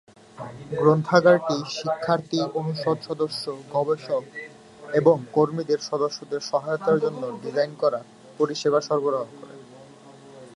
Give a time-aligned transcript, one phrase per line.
[0.73, 4.23] গ্রন্থাগারটি শিক্ষার্থী, অনুষদ সদস্য, গবেষক
[4.93, 7.99] এবং কর্মীদের সদস্যদের সহায়তার জন্য ডিজাইন করা
[8.39, 9.55] পরিষেবা সরবরাহ করে।